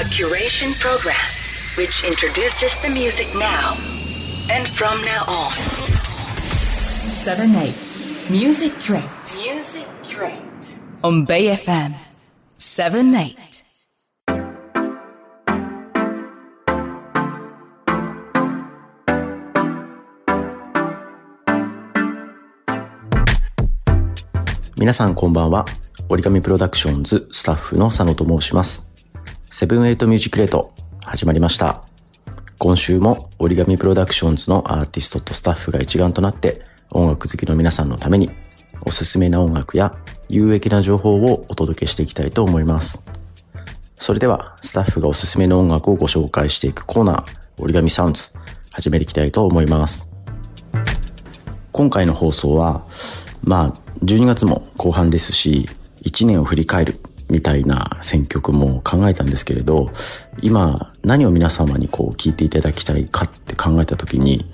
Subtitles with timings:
[0.00, 1.14] A curation program
[1.76, 3.76] which introduces the music now
[4.48, 5.50] and from now on.
[7.12, 7.74] 7 8
[8.30, 9.04] Music Crate
[9.36, 10.74] Music Crate.
[11.02, 11.92] on Bay FM
[12.56, 13.36] 7 8.
[24.78, 25.66] 皆さんこんばんは。
[26.08, 28.89] origami PRODUCTIONS スタッフの佐野と申します。
[29.52, 30.72] セブンエイトミュージックレート
[31.04, 31.82] 始まりました。
[32.58, 38.30] 今週も origami PRODUCTIONS のアーティストとスタッフが一丸となって音楽好きの皆さんのために
[38.82, 39.96] おすすめな音楽や
[40.28, 43.04] 有益な情報をお届けしていきたいと思います。
[43.96, 47.24] それではスタッフがおすすめの音楽をご紹介していくコーナー
[47.58, 48.32] origami Sounds
[48.70, 50.12] 始めていきたいと思います。
[51.72, 52.86] 今回の放送は、
[53.42, 55.68] まあ、12月も後半ですし、
[56.04, 59.90] 1年を振り返るみたいな選曲も考えたんですけれど、
[60.42, 64.44] 今何を皆様にこう聞いていただきたいかって考えた時に、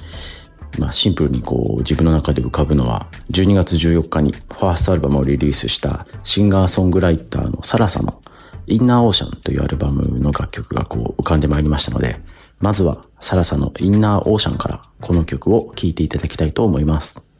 [0.79, 8.21] まあシンプルにこう自分の中で浮かぶのは、12月14日にファーストアルバムをリリースしたシンガーソングライターのサラサの
[8.67, 12.21] インナーオーシャンというアルバムの楽曲がこう浮かんでまいりましたので、
[12.59, 17.23] まずはサラサのインナーオーシャンからこの曲を聴いていただきたいと思います。「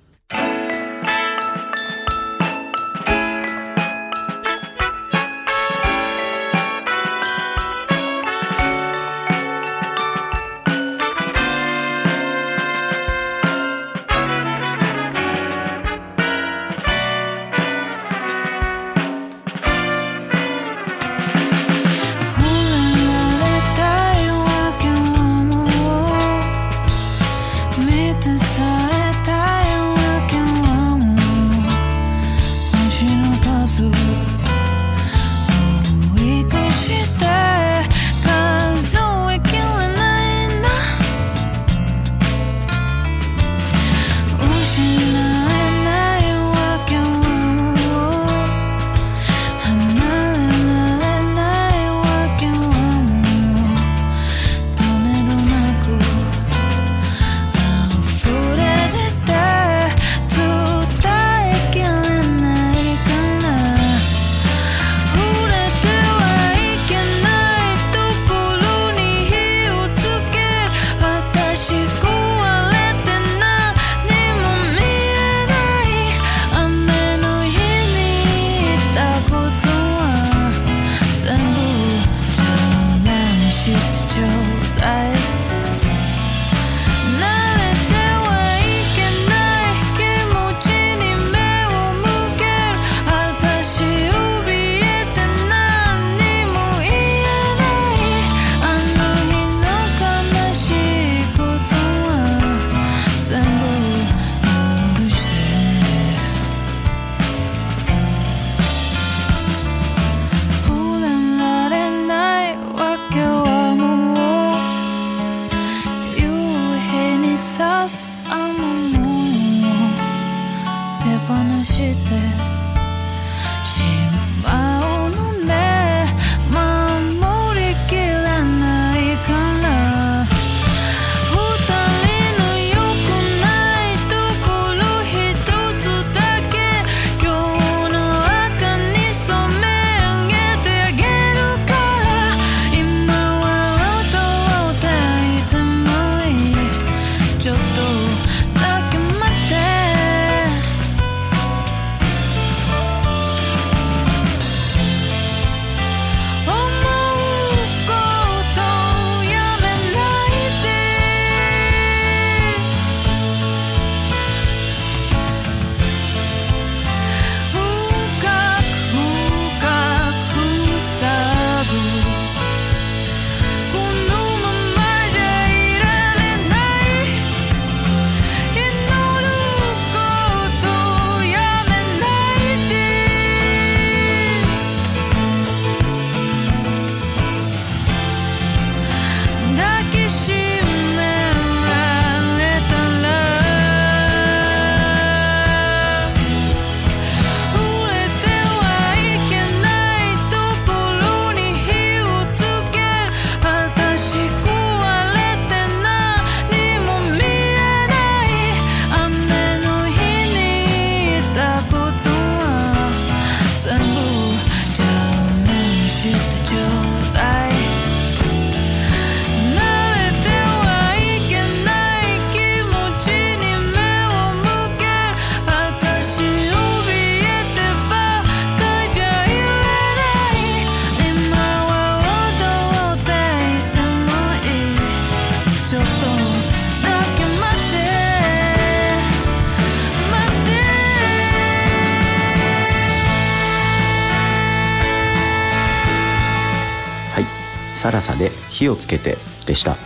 [247.87, 249.17] サラサで火をつけて
[249.47, 249.77] でした。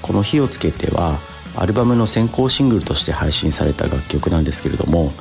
[0.00, 1.18] この火をつけては
[1.56, 5.12] アルバムの先行シングルとして配信された楽曲なんですけれども、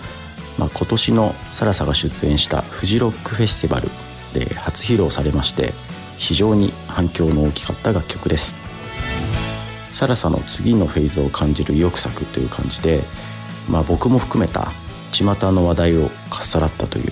[0.58, 3.90] まあ、今年のサラサが出演したフジロックフェスティバル
[4.34, 5.74] で初披露されまして
[6.18, 8.56] 非常に反響の大きかった楽曲です。
[9.92, 13.02] サラサの次のフェーズを感じる意欲作という感じで、
[13.70, 14.72] まあ、僕も含めた
[15.12, 17.12] 巷の話題をかっさらったという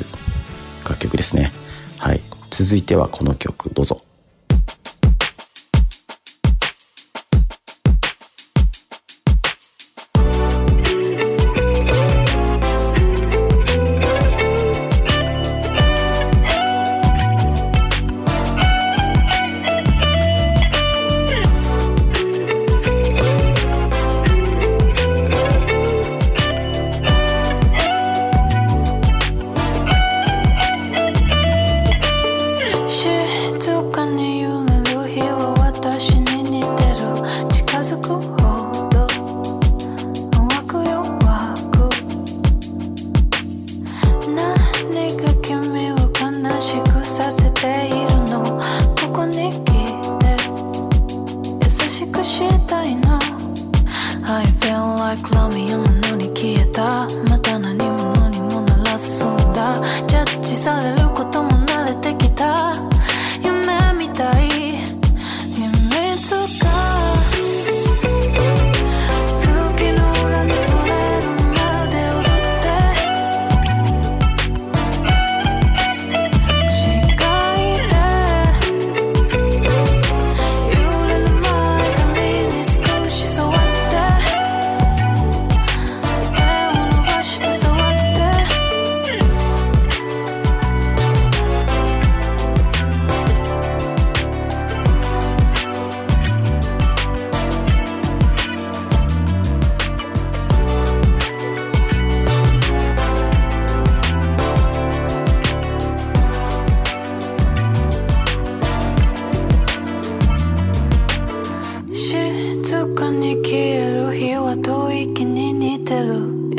[0.86, 1.52] 楽曲ですね。
[1.98, 2.22] はい。
[2.50, 4.05] 続いてはこの曲どうぞ。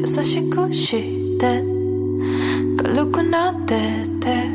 [0.08, 1.61] 優しくして
[2.81, 3.75] 軽くなって
[4.20, 4.49] て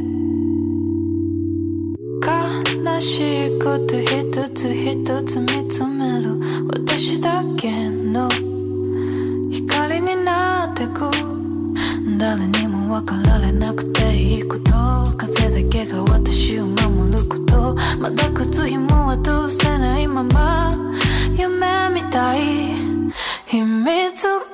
[2.25, 6.39] 悲しいこと一つ一つ見つめる。
[6.69, 8.29] 私だけの
[9.51, 11.11] 光になってく。
[12.17, 14.71] 誰にも分かられなくていいこと。
[15.17, 17.75] 風だけが私を守ること。
[17.99, 20.71] まだ靴紐は通せないまま。
[21.37, 22.41] 夢みたい。
[23.47, 24.50] 秘密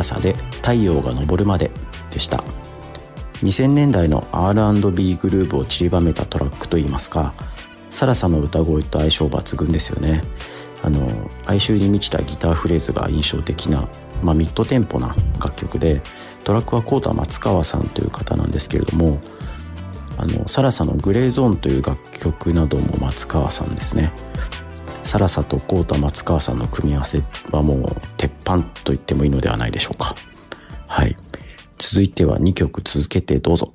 [0.00, 1.70] ラサで太陽が昇るまで
[2.10, 2.42] でした。
[3.42, 7.34] 2000年代の R&B グルーヴを散りばめたトラックといいますか、
[7.90, 10.22] サラサの歌声と相性抜群ですよね。
[10.82, 11.06] あの、
[11.46, 13.88] 哀愁に満ちたギターフレーズが印象的な、
[14.22, 16.00] まあ、ミッドテンポな楽曲で、
[16.44, 19.18] トラックはコータ松川さんという方なんですけれども、
[20.16, 24.12] あの、サラサのグレーゾーンという楽曲なども松川さんですね。
[25.10, 30.14] サラサとコータ松川さんの組み合わせはもう鉄板と言ってもいいのではないでしょうか。
[30.86, 31.16] はい。
[31.78, 33.74] 続いては2曲続けてどうぞ。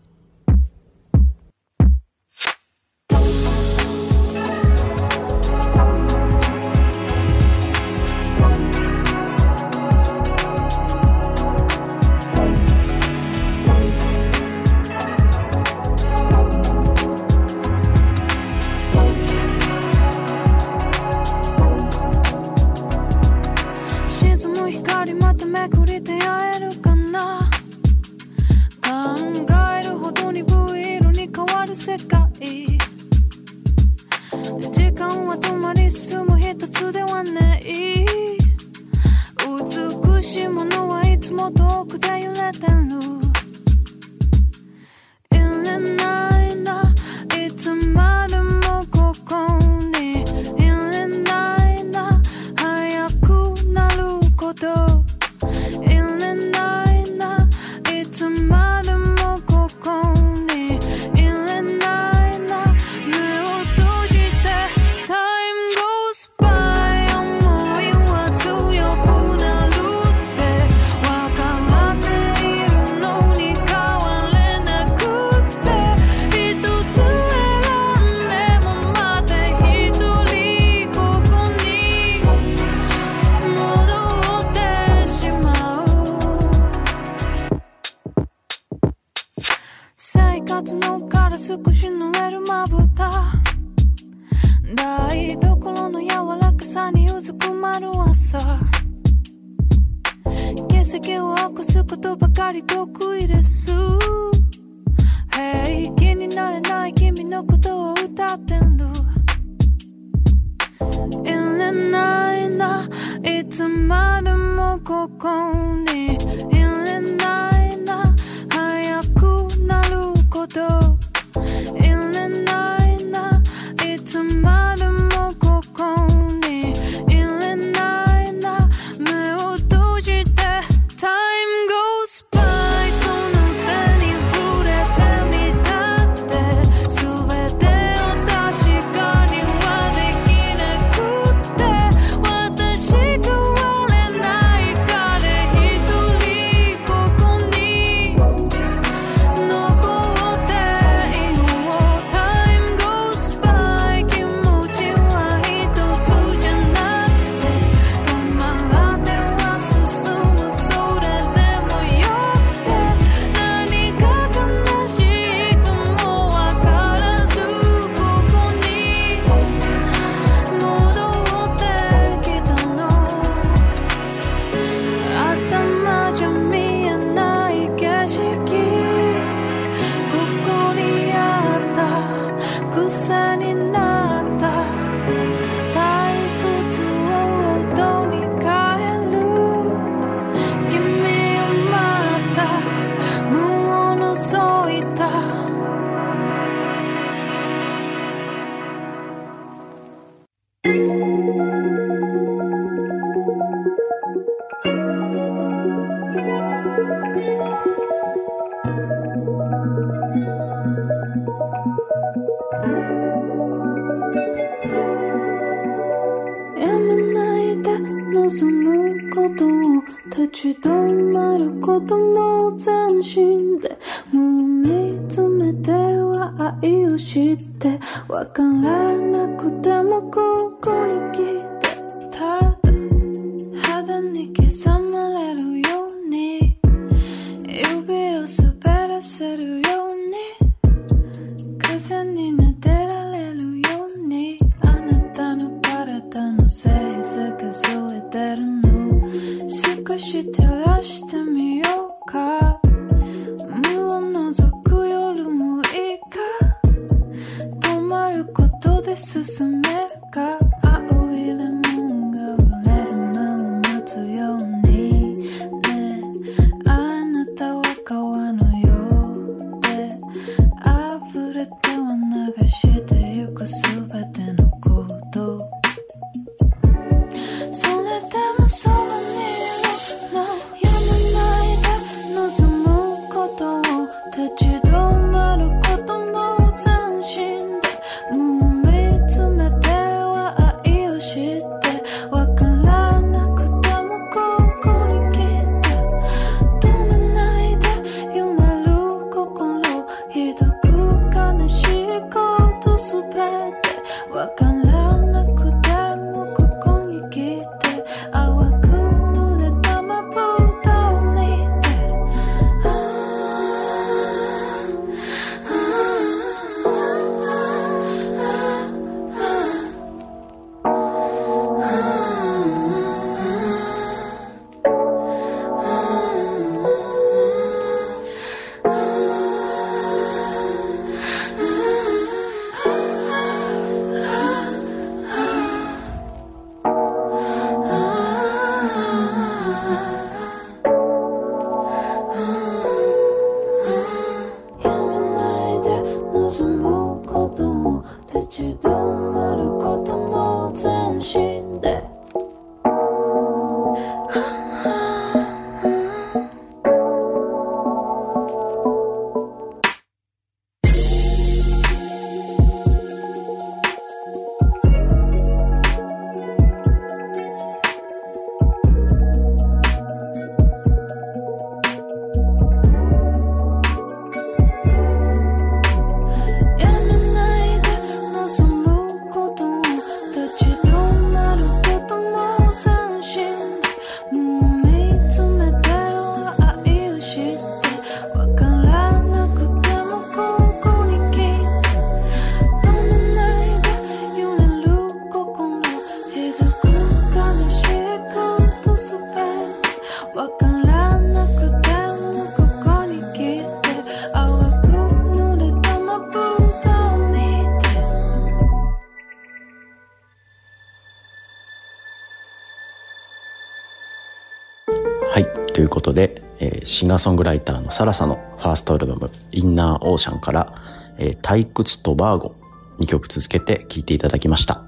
[417.05, 420.55] ソングライターのサラサのファーストアルバム、インナーオーシャンから、
[420.97, 422.33] えー退屈とバーゴ
[422.79, 424.63] 2曲続けて聴いていただきました。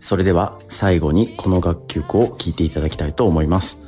[0.00, 3.82] それでは最後にこの楽曲を聴いていただきたいと思います。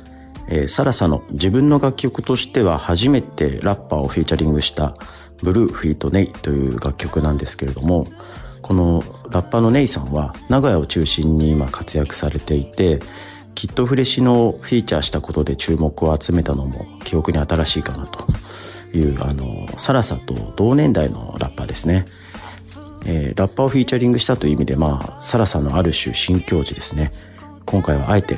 [0.49, 4.93] えーサラサの自分の楽曲としては初めてラッパーをフィーチャリングした
[5.41, 8.03] ブルーフィートネイという楽曲なんですけれども、
[8.61, 12.99] このラッパーのネイさんは名古屋を中心に今活躍されていて、
[13.59, 18.25] きっとフレシのフィーチャーしたことで注目を集めたのも記憶に新しいかなと
[18.93, 22.05] いう、あの、サラサと同年代のラッパーですね。
[23.05, 27.11] えーラッパーをフィーチャリングしたという意味で、まあ、サラさんのある種新境地ですね。
[27.65, 28.37] 今回はあえて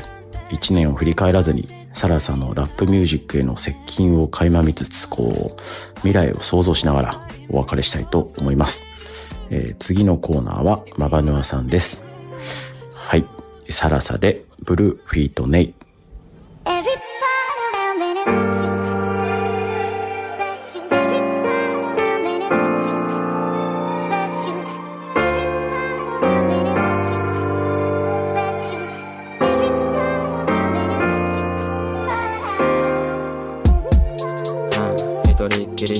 [0.49, 5.61] 一年を振り返らずに、サラさんのラップミュージックへの接近を垣間見つつ、こう、
[5.97, 8.81] 未来を想像しながらお別れしたいと思います。
[9.51, 12.01] えー次のコーナーはマバヌアさんです。
[12.95, 13.40] はい。
[13.71, 15.73] サラサでブルーフィートネイ。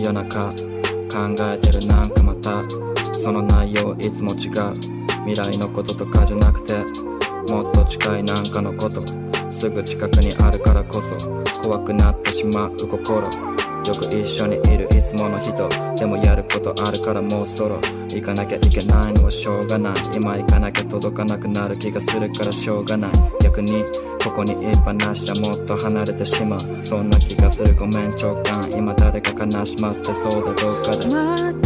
[0.03, 2.09] 夜中考えてるなん。
[2.09, 2.63] かまた
[3.21, 4.73] その内容いつも違う
[5.25, 6.73] 未来のこととかじゃなくて
[7.51, 9.03] もっと近いなんかのこと。
[9.51, 13.27] すぐ近くにあるからこそ怖くなってしまう心。
[13.85, 15.67] よく一緒にいるいつもの人。
[15.97, 17.77] でもやることあるからもうそろ。
[18.07, 19.93] 行かなきゃいけないのはしょうがない。
[20.15, 23.11] 今行かなきゃ届かなくなる気がするからしょうがない。
[23.43, 23.83] 逆に
[24.23, 26.59] ここにいっぱなしじゃもっと離れてしまう。
[26.85, 27.75] そんな気がする。
[27.75, 31.60] ごめん直感今誰か悲しませてそうだどっかで。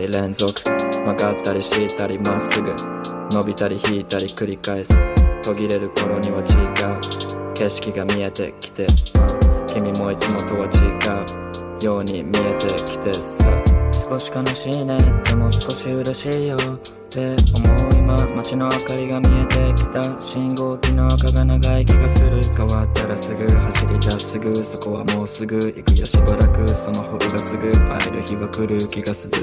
[0.00, 0.62] り連続。
[0.64, 2.74] 曲がったり敷いたりまっすぐ。
[3.30, 4.92] 伸びたり引いたり繰り返す。
[5.42, 7.52] 途切れる頃には違う。
[7.54, 8.86] 景色が見えてきて、
[9.66, 11.84] 君もいつもとは違う。
[11.84, 13.20] ように見えてきてさ。
[14.08, 14.98] 少し悲しいね。
[15.24, 16.56] でも少し嬉しいよ。
[17.10, 22.40] って思う今街の明かりが見えてきた信号機の赤が長い気がする。
[22.56, 26.06] 変わったらすぐ走り出すぐそこはもうすぐ行くよ。
[26.06, 29.34] しばらくその方がすぐ会える日は来る気がする。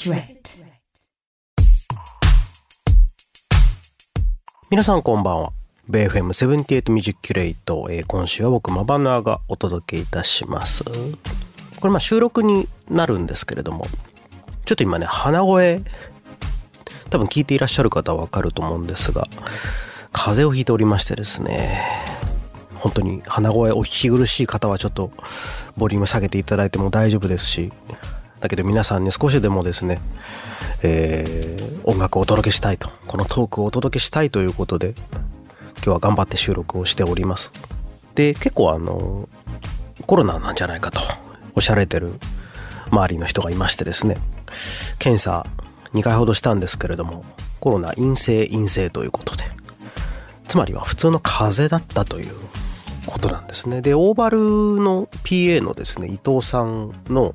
[0.00, 0.64] Music Crate.
[4.70, 5.52] 皆さんこんばんは。
[5.88, 10.84] ベイ FM78 ミュージックキュレイト、えー今週は僕マバナーがお届けいたします。
[10.84, 10.90] こ
[11.82, 13.84] れまあ収録になるんですけれども、
[14.64, 15.82] ちょっと今ね、鼻声、
[17.10, 19.26] 多分聞いていらっしゃる方はわかると思うんですが、
[20.12, 21.78] 風邪をひいておりましてですね、
[22.76, 25.10] 本当に鼻声お聞き苦しい方はちょっと
[25.76, 27.70] ボリューム下げていただいても大丈夫ですし、
[28.40, 30.00] だけど皆さんに少しでもですね、
[30.82, 34.94] えー音楽をお届けしたいと、このトークをお届けしたいということで、
[35.76, 37.52] 今日は頑張って収録をしております。
[38.14, 39.28] で、結構あの、
[40.06, 41.00] コロナなんじゃないかと
[41.54, 42.14] おっしゃられてる
[42.90, 44.16] 周りの人がいましてですね、
[44.98, 45.46] 検査
[45.94, 47.24] 2回ほどしたんですけれども、
[47.60, 49.44] コロナ陰性陰性ということで、
[50.48, 52.34] つまりは普通の風邪だったという
[53.06, 53.80] ことなんですね。
[53.80, 57.34] で、オーバルの PA のですね、伊藤さんの、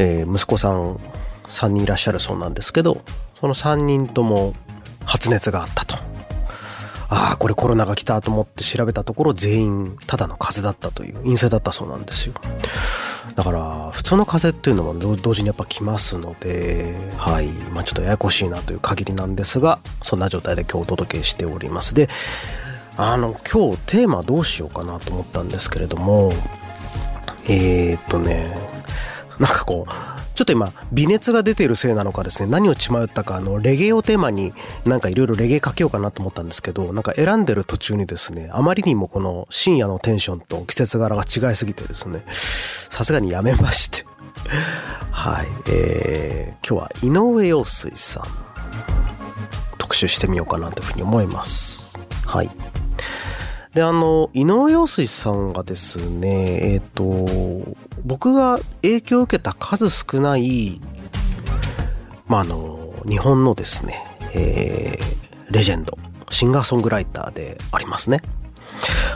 [0.00, 0.96] えー息子さん
[1.44, 3.02] 3人いらっしゃるそうなんですけど、
[3.38, 4.54] その3人とも
[5.04, 5.96] 発熱があったと。
[7.10, 12.34] ああ、これコロナが来たと思って調べたところ全員ただの風邪だったという陰性だったそうなんですよ。
[13.34, 17.48] だから普通の風邪っていうのも同時にやっぱ来ますので、はい。
[17.72, 21.94] まあちょっとややこしいなという限りなんですが、そんな状態で今日お届けしております。
[21.94, 22.08] で、
[22.96, 26.32] あの、今日テーマどうしようかなと思ったんですけれども、
[27.48, 28.56] えー、っとね、
[29.40, 29.90] なんかこう、
[30.34, 34.52] ちょっと今、微熱が出ているせいなのかですね、何を血迷ったか、あの、レゲエをテーマに、
[34.84, 44.04] なんかいろいろレゲエかけようかなと思ったんですけど、なんか選んでる途中にですね、あまりにもこの深夜のテンションと季節柄が違いすぎてですね、さすがにやめまして。
[45.10, 45.48] はい。
[45.70, 48.24] えー、今日は井上陽水さん、
[49.78, 51.98] 特集してみようかなというふうに思います。
[52.26, 52.50] はい。
[53.74, 57.26] で、あの、井上陽水さんがですね、えっ、と、
[58.04, 60.80] 僕が影響を受けた数少ない、
[62.26, 64.04] まあ、あの、日本のですね、
[64.34, 65.98] えーレジェンド、
[66.30, 68.20] シンガーソングライターでありますね。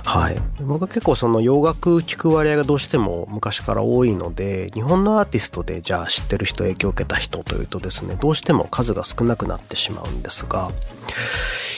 [0.04, 0.36] はい。
[0.60, 10.70] 僕は結構その洋楽聴く割合がどうしても昔から多いので、日本のアーティストでじゃあ知ってる人、影響を受けた人というとですね、どうしても数が少なくなってしまうんですが、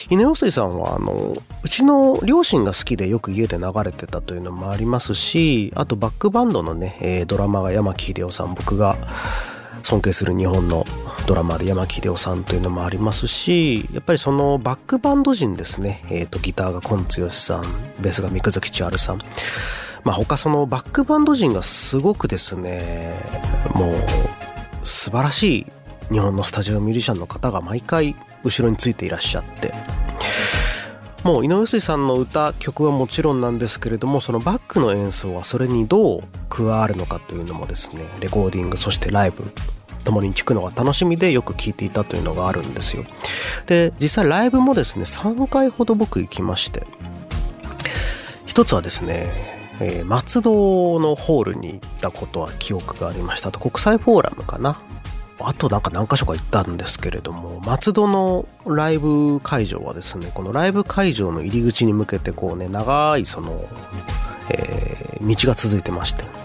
[0.09, 8.95] 稲尾水さんはあのうちの両親が好きでよく家で流れてたというのもありますしあとバックバンドのね、えドラマが山木秀夫さん僕が
[9.87, 10.83] 尊敬する日本の
[11.27, 17.61] ドラマで山木秀夫さんというのもありますしやっぱりそのバックバンド陣ですね、えー、とギターが今剛さん
[18.01, 19.21] ベースが三久月千春さん。
[20.03, 23.15] まあ他そのバックバンド陣がすごくですね
[23.75, 23.93] もう
[24.83, 25.65] 素晴らしい
[26.09, 29.73] 日本のスタジオミュージシャンの方が毎回後ろについていらっしゃって。
[31.23, 39.51] もう井上水さんの歌曲はもちろんなんですけれどもそのバックの演奏はそれにどう加わるのかというのもですねレコーディングそしてライブ
[40.03, 43.05] 共に聴くのが楽しみでよく聴いていたというのがあるんですよ。
[43.65, 46.85] で実際ライブもですね3回ほど僕行きまして。
[48.45, 49.31] 一つはですね、
[49.79, 54.79] えー松戸のホールに行ったことは記憶がありましたあと国際フォーラムかな。
[55.39, 63.63] あとなんか何箇所か行ったんですけれども松戸のライブ会場はですねこのライブ会場の入り口に向けてこうね長いその、
[64.49, 66.36] えー道が続いてまして。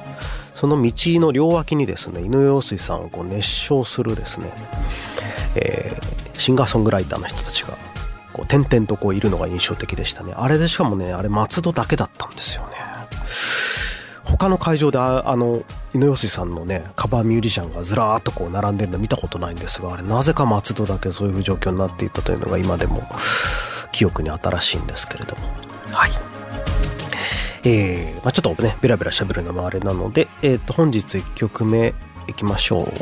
[0.62, 4.53] その道の両脇にですね井上陽水さんをこう熱唱するですね、
[5.57, 7.77] えーシンガーソングライターの人たちが
[8.33, 10.35] こう点々とこういるのが印象的でしたね。
[10.37, 12.77] あれでしかもねあれ松戸だけだったんですよね。
[14.25, 23.03] 他の会場でああの井上陽水さんのねカバーミュージシャンがずらーっとこう並んでるの見たことないんですがあれなぜか松戸だけそういう状況になっていたというのが今でも
[23.90, 25.42] 記憶に新しいんですけれども。
[25.90, 26.11] はい。
[27.64, 31.94] えーまあ、ちょっとねベラベラ喋るのもあれなので、えー、と本日1曲目
[32.27, 32.92] いきましょう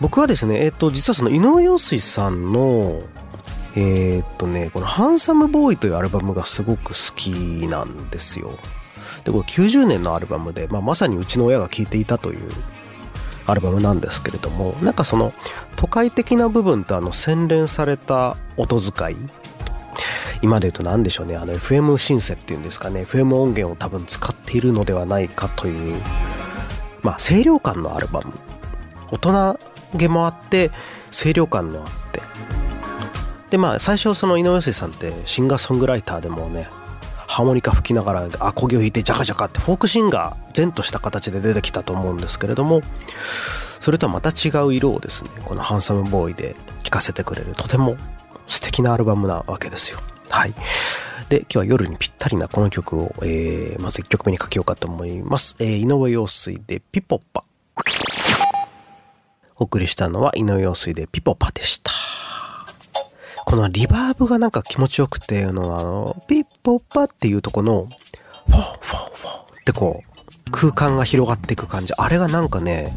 [0.00, 3.02] 僕はですねえっ、と実はその井上陽水さんの
[3.76, 7.30] えーっとね、このハンサムボーイというアルバムがすごく好き
[7.68, 8.52] なんですよ。
[9.24, 12.48] で、これ90年のアルバムで、まあ、まさにうちの親が聴いていたという
[13.46, 15.34] アルバムなんですけれども、なんかその
[15.76, 19.16] 都会的な部分とあの洗練された音遣い、
[20.42, 26.00] 今で言うと何でしょうね、あの FM シンセっていうんですかね、FM 音源を多分使っているのではないかという、
[27.02, 28.32] まあ清涼感のアルバム。
[29.10, 29.60] 大人
[29.94, 30.70] げもあって、
[31.10, 32.20] 清涼感のあって、
[33.50, 36.68] でまあ最初その井上陽水さんってシンガーソングライターでもね
[37.26, 42.80] ハーモニカ吹きながらアコギを弾いてジャカジャカってフォークシンガー前とした形で出てきたと思うんですけれども
[43.78, 47.96] それとはまた違う色をですねこの「ハンサムボーイ」で聴かせてくれるとても
[48.46, 50.00] 素敵なアルバムなわけですよ。
[50.36, 50.54] はい。
[51.30, 57.42] で今日は夜にぴったりなこの曲を、えーまず1曲目にかけようかと思います、えー井上陽水で「ピポパ」
[59.56, 61.90] お送りしたのは井上陽水で「ピポパ」でした。
[63.46, 67.88] このリバーブがなんか気持ちよくて、あの、あのピッポッパっていうとこの、
[68.48, 68.64] フォーフォー
[69.14, 71.94] フォーってこう、空間が広がっていく感じ。
[71.96, 72.92] あれがなんかね、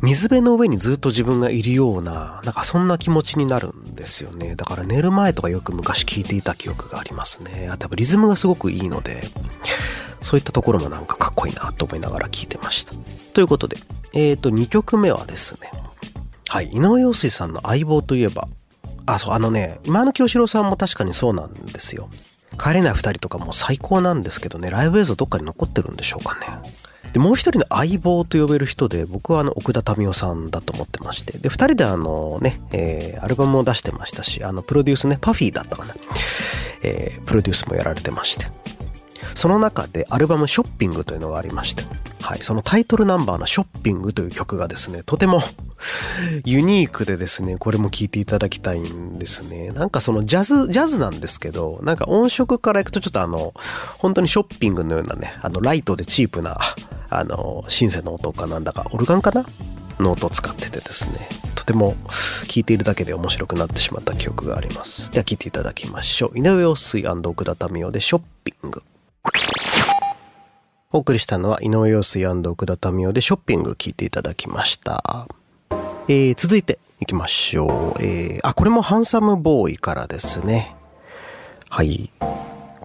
[0.00, 4.54] 水辺の上にずっと自分がいるような、なんかそんな気持ちになるんですよね。
[4.54, 7.68] だから寝る前とかよく昔聞いていた記憶がありますね。
[7.70, 9.22] あとやっぱリズムがすごくいいので、
[10.20, 12.94] そういったところもなんかかっこいいなと思いながら聞いてました。
[13.34, 13.76] ということで、
[14.12, 15.70] えっ、と、2曲目はですね、
[16.48, 18.48] はい、井上陽水さんの相棒といえば、
[19.06, 22.08] あ、そう、あのね、今の清志郎さんも確かにそうなんですよ。
[22.58, 26.46] 帰れない二人とかも最高なんですけどね、ライブ映像どっかに残ってるんでしょうかね。
[27.12, 31.38] で、もう一人の相棒と呼べる人で、僕はあの、奥田民生さんだと思ってまして。
[31.38, 35.94] で、二人であのね、えー、アルバムを出してましたし、あの、プロデュースね、パフィーだったかな。
[36.82, 38.46] えー、プロデュースもやられてまして。
[39.38, 41.84] その中でアルバム「ショッピング」というのがありまして、
[42.20, 45.42] はい、そのタイトルナンバーの「ショッピング」という曲がですねとても
[46.44, 53.54] ユニークでですねこれも聴いていただきたいんですねなんかそのジャズジャズなんですけどなんか音色からいくとちょっとあの
[53.98, 56.58] 本当にショッピングのようなねあのライトでチープな
[57.10, 59.46] あのシンセの音かなんだかオルガンかな
[59.98, 61.94] の音を使っててですねとても
[62.46, 68.82] 聴いているだけで面白くなってしまった記憶がありますでは聴いていただきましょう井上陽水奥田民生でショッピング
[70.92, 75.26] お送りしたのは井上陽水奥田民生でショッピング聴いていただきました
[76.10, 78.02] えー、続いていきましょう。
[78.02, 80.74] えー、あ、これもハンサムボーイからですね。
[81.68, 82.10] はい。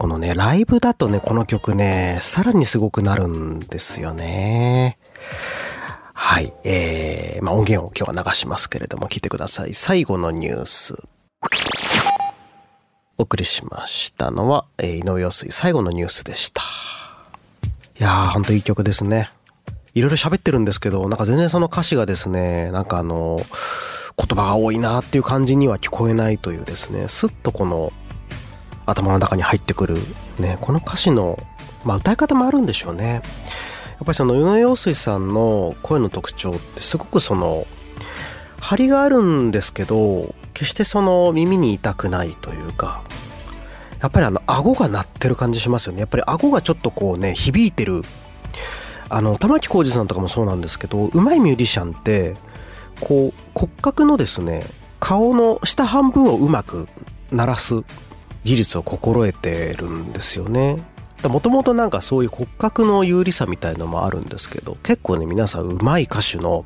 [0.03, 4.97] このね、ライブだとね、この曲ね、さらにすごくなるんですよね。
[6.13, 6.51] はい。
[6.65, 9.73] えー、まあ、音源を今日は流しますけれども、聞いてください。
[9.73, 11.01] 最後のニュース。
[13.17, 16.61] お送りしましたのは、えー、井上陽水最後のニュースでした。
[17.97, 19.29] いやー、ほんといい曲ですね。
[19.93, 23.39] いろいろ喋ってるんですけど、なんか全然その歌詞がですね、なんかあの、
[24.17, 27.93] 言葉が多いなっていう感じには聞こえないというですね、すっとこの
[28.85, 29.97] 頭の中に入ってくる、
[30.39, 31.39] ね、この歌詞の、
[31.83, 33.13] まあ歌い方もあるんでしょうね。
[33.13, 33.21] やっ
[34.05, 37.67] ぱりその、宇野陽水さんの声の特徴ってすごくその、
[38.59, 43.01] 張りがあるんですけど、決してその耳に痛くないというか、
[44.01, 45.99] やっぱりあの、顎が鳴ってる感じしますよね。
[45.99, 48.03] やっぱり顎がちょっとこうね、響いてる
[49.13, 52.35] あの玉置浩二さんとかもそうなんですけど上手いミュージシャンって
[52.99, 54.65] こう骨格のですね
[54.99, 56.87] 顔の下半分をうまく
[57.31, 57.83] 鳴らす
[58.43, 60.83] 技術を心得てるんですよね。
[61.29, 66.65] もともとなんかそういう骨格の有利さみたいのもあるんですけど結構ね皆さん上手い歌手の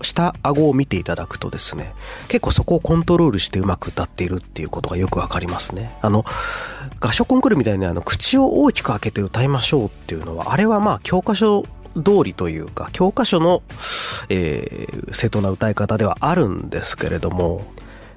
[0.00, 1.94] 下顎を見ていただくとですね
[2.26, 5.96] 結構そこをコントロールしてうまく歌っているっていうことがよくわかりますね。
[6.02, 6.24] あの
[7.00, 11.62] 合唱コンクールみたいにあの口を大きく開けて歌いましょうっていうのはあれはまあ教科書
[11.94, 13.62] 通りというか教科書の、
[14.28, 17.62] えー、正当な歌い方ではあるんですけれども、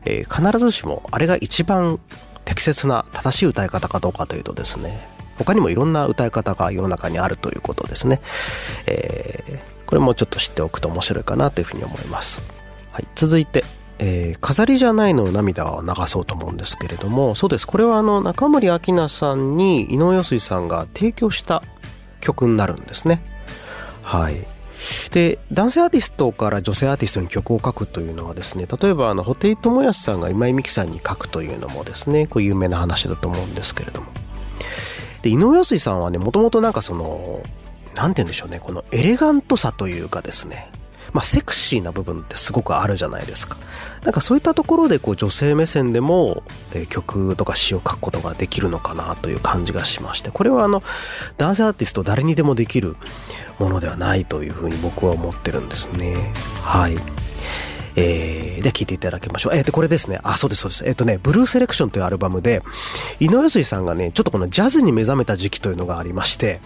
[0.05, 1.99] えー、必ずしもあれが一番
[2.45, 8.21] 適切な正しい歌い方かどうかというとですね他にもいろんな歌い方が世の中にあるということですね、
[8.87, 12.41] えー、これもちょっと知っておくと面白いかなというふうに思います、
[12.91, 13.63] はい、続いて
[13.97, 17.65] えー、飾りじゃないの涙を流そうと思うんですけれどもそうです。
[17.65, 21.63] これはあの中森明菜さんに井上陽水さんが提供した
[22.19, 23.21] 曲になるんですね。
[24.03, 24.45] はい。
[25.11, 34.07] で男性アーティストから女性アーティストに曲を書くというのはですね例えばあの布袋寅泰さんが今井美樹さんに書くというのもですねこう有名な話だと思うんですけれども。
[35.21, 37.41] で井上陽水さんはねもともとなんかその
[37.95, 40.69] 何て言うんでしょうねこのエレガントさというかですね
[41.15, 43.55] まあ、セクシーな部分ってすごくあるじゃないですか。
[44.03, 50.83] なんかそういったところでこう女性目線でも、え曲とか詩を書くことができるのかなという感じがしまして、これはあの
[51.37, 52.97] 男性アーティスト誰にでもできる
[53.59, 56.33] ものではないというふうに僕は思ってるんですね。
[56.61, 56.97] はい。
[57.95, 59.55] えー、で、聴いていただきましょう。
[59.55, 60.19] えー、で、これですね。
[60.21, 60.85] あ、そうです、そうです。
[60.85, 62.61] えっ、ー、とね、ブルーセレクションというアルバムで、
[63.21, 66.59] 井上水さんがね、ちょっとこのジャズに目覚めた時期というのがありまして、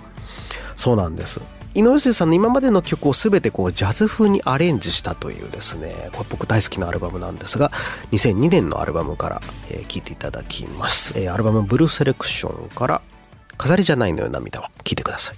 [0.76, 1.40] そうなんです。
[1.76, 7.72] 井上さんの今までの曲を全てこうジャズ風にアレンジしたというですね、これ僕大好きなアルバムなんですが、
[8.12, 11.14] 2002年のアルバムから聴、えー、いていただきます。
[11.16, 13.02] えー、アルバムブルーセレクションから
[13.58, 15.36] 飾りじゃないのよ涙を聴いてください。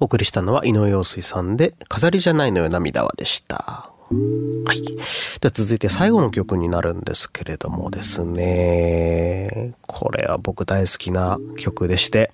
[0.00, 3.90] お送りしたのは井上陽水さんで飾りじゃないのよ涙はでした。
[4.10, 4.82] はい。
[4.82, 4.94] で
[5.42, 12.30] は続いて最後の曲になるんですけれどもですね、これは僕大好きな曲でして、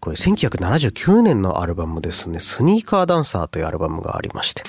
[0.00, 4.62] これ1979年のアルバムですね、スニーカーダンサーというアルバムがありまして、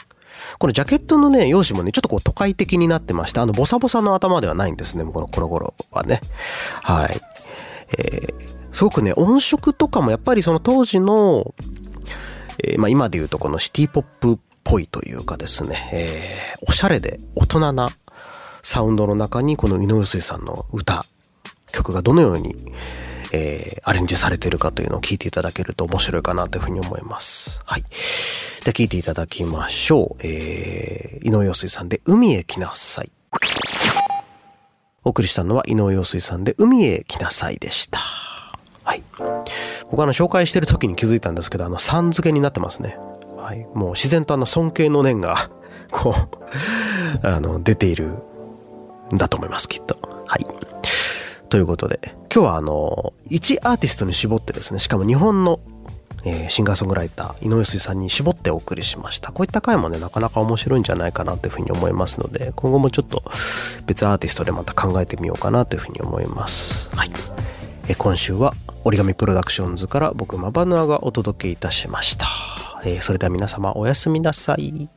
[0.59, 6.21] このジャケットのね、用紙もね、ちょっとこう都会的になってまして、あの、ボサボサの頭ではないんですね、この、この頃はね。
[6.83, 7.21] はい。
[7.97, 11.53] えー、すごくね、音色とかもやっぱりその当時の、
[12.63, 17.89] えー、まあ今で言うとこのシティポップっぽいというかですね、えー、おしゃれで大人な
[18.61, 21.05] サウンドの中にこの井上水さんの歌、
[21.71, 22.55] 曲がどのように、
[23.31, 27.61] えー、アレンジされてるかというのを聞いていただけると面白いかなというふうに思います。
[27.65, 27.83] はい。
[28.63, 30.21] で、聞いていただきましょう。
[30.23, 33.11] えー、井上陽水さんで海へ来なさい。
[35.03, 37.99] お送りしたのは井上陽水さんで海へ来なさいでした。
[38.83, 39.03] はい。
[39.89, 42.97] 僕あの紹介してる時に気づいたんですけど、あの、さん付けになってますね。
[43.37, 43.65] はい。
[43.73, 45.49] もう自然とあの尊敬の念が
[45.91, 46.15] こ
[47.23, 48.17] うあの、出ている
[49.13, 49.97] んだと思います、きっと。
[50.27, 50.45] はい。
[51.51, 51.99] ということで、
[52.33, 55.59] 今日はあの、1アーティストに絞ってですね、しかも日本の、
[56.23, 59.33] え、シンガーソングライター、井上水さんに絞ってお送りしました。
[59.33, 63.21] こういった回もね、なかなか面白いんじゃないかなというふうに思いますので、今後もちょっと
[63.85, 66.89] 別アーティストでまた考えてみようかなというふうに思います。
[66.95, 67.11] はい。
[67.89, 68.53] え今週は
[68.85, 72.27] 折り紙プロダクションズから僕マバヌアがお届けいたしました、
[72.85, 74.89] えーそれでは皆様おやすみなさい